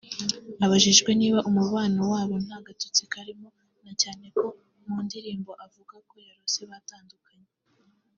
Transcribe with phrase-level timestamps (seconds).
[0.65, 3.47] Abajijwe niba umubano wabo nta gatotsi karimo
[3.83, 4.45] na cyane ko
[4.85, 7.49] mu ndirimbo avuga ko yarose batandukanye